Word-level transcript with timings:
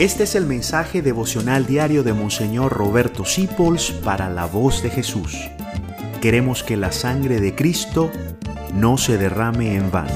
Este 0.00 0.22
es 0.22 0.34
el 0.34 0.46
mensaje 0.46 1.02
devocional 1.02 1.66
diario 1.66 2.02
de 2.02 2.14
Monseñor 2.14 2.72
Roberto 2.72 3.26
Sipols 3.26 3.90
para 3.90 4.30
la 4.30 4.46
voz 4.46 4.82
de 4.82 4.88
Jesús. 4.88 5.36
Queremos 6.22 6.62
que 6.62 6.78
la 6.78 6.90
sangre 6.90 7.38
de 7.38 7.54
Cristo 7.54 8.10
no 8.72 8.96
se 8.96 9.18
derrame 9.18 9.76
en 9.76 9.90
vano. 9.90 10.14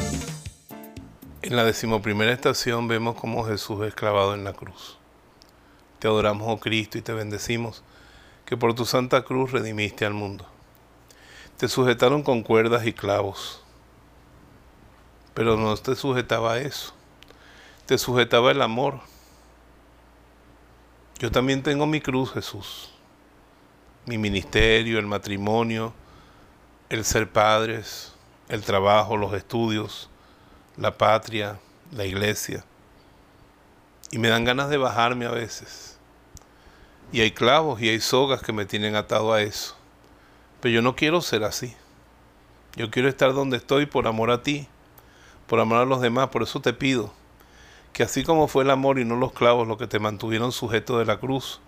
En 1.42 1.54
la 1.54 1.64
decimoprimera 1.64 2.32
estación 2.32 2.88
vemos 2.88 3.16
cómo 3.16 3.44
Jesús 3.44 3.84
es 3.84 3.94
clavado 3.94 4.32
en 4.32 4.44
la 4.44 4.54
cruz. 4.54 4.96
Te 5.98 6.08
adoramos, 6.08 6.48
oh 6.48 6.58
Cristo, 6.58 6.96
y 6.96 7.02
te 7.02 7.12
bendecimos, 7.12 7.84
que 8.46 8.56
por 8.56 8.74
tu 8.74 8.86
santa 8.86 9.22
cruz 9.22 9.52
redimiste 9.52 10.06
al 10.06 10.14
mundo. 10.14 10.46
Te 11.58 11.68
sujetaron 11.68 12.22
con 12.22 12.42
cuerdas 12.42 12.86
y 12.86 12.94
clavos, 12.94 13.62
pero 15.34 15.58
no 15.58 15.76
te 15.76 15.94
sujetaba 15.94 16.58
eso, 16.58 16.94
te 17.84 17.98
sujetaba 17.98 18.50
el 18.50 18.62
amor 18.62 19.12
yo 21.18 21.30
también 21.30 21.62
tengo 21.62 21.86
mi 21.86 22.00
cruz, 22.00 22.32
Jesús. 22.32 22.90
Mi 24.06 24.18
ministerio, 24.18 24.98
el 24.98 25.06
matrimonio, 25.06 25.94
el 26.88 27.04
ser 27.04 27.30
padres, 27.30 28.14
el 28.48 28.62
trabajo, 28.62 29.16
los 29.16 29.32
estudios, 29.32 30.10
la 30.76 30.98
patria, 30.98 31.58
la 31.92 32.04
iglesia. 32.04 32.64
Y 34.10 34.18
me 34.18 34.28
dan 34.28 34.44
ganas 34.44 34.68
de 34.68 34.76
bajarme 34.76 35.26
a 35.26 35.30
veces. 35.30 35.98
Y 37.12 37.20
hay 37.20 37.30
clavos 37.30 37.80
y 37.80 37.88
hay 37.88 38.00
sogas 38.00 38.42
que 38.42 38.52
me 38.52 38.66
tienen 38.66 38.96
atado 38.96 39.32
a 39.32 39.40
eso. 39.40 39.76
Pero 40.60 40.74
yo 40.74 40.82
no 40.82 40.96
quiero 40.96 41.20
ser 41.20 41.44
así. 41.44 41.74
Yo 42.76 42.90
quiero 42.90 43.08
estar 43.08 43.32
donde 43.32 43.56
estoy 43.56 43.86
por 43.86 44.08
amor 44.08 44.30
a 44.30 44.42
ti, 44.42 44.66
por 45.46 45.60
amor 45.60 45.78
a 45.78 45.84
los 45.84 46.00
demás. 46.00 46.28
Por 46.28 46.42
eso 46.42 46.60
te 46.60 46.72
pido 46.72 47.12
que 47.94 48.02
así 48.02 48.24
como 48.24 48.48
fue 48.48 48.64
el 48.64 48.70
amor 48.70 48.98
y 48.98 49.04
no 49.04 49.14
los 49.14 49.32
clavos 49.32 49.68
lo 49.68 49.78
que 49.78 49.86
te 49.86 50.00
mantuvieron 50.00 50.50
sujeto 50.50 50.98
de 50.98 51.04
la 51.04 51.18
cruz, 51.18 51.60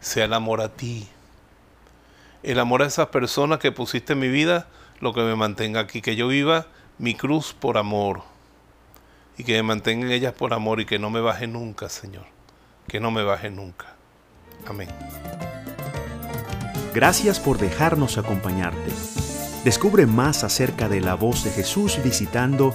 sea 0.00 0.24
el 0.24 0.34
amor 0.34 0.60
a 0.60 0.70
ti. 0.70 1.08
El 2.42 2.58
amor 2.58 2.82
a 2.82 2.86
esas 2.86 3.06
personas 3.08 3.60
que 3.60 3.70
pusiste 3.70 4.14
en 4.14 4.18
mi 4.18 4.28
vida, 4.28 4.66
lo 5.00 5.14
que 5.14 5.22
me 5.22 5.36
mantenga 5.36 5.80
aquí, 5.80 6.02
que 6.02 6.16
yo 6.16 6.26
viva 6.28 6.66
mi 6.98 7.14
cruz 7.14 7.54
por 7.54 7.78
amor 7.78 8.22
y 9.38 9.44
que 9.44 9.52
me 9.52 9.62
mantengan 9.62 10.10
ellas 10.10 10.34
por 10.34 10.52
amor 10.52 10.80
y 10.80 10.84
que 10.84 10.98
no 10.98 11.10
me 11.10 11.20
baje 11.20 11.46
nunca, 11.46 11.88
Señor, 11.88 12.26
que 12.88 12.98
no 12.98 13.12
me 13.12 13.22
baje 13.22 13.48
nunca. 13.48 13.94
Amén. 14.66 14.88
Gracias 16.92 17.38
por 17.38 17.58
dejarnos 17.58 18.18
acompañarte. 18.18 18.90
Descubre 19.62 20.06
más 20.06 20.42
acerca 20.42 20.88
de 20.88 21.00
la 21.00 21.14
voz 21.14 21.44
de 21.44 21.50
Jesús 21.50 22.00
visitando 22.02 22.74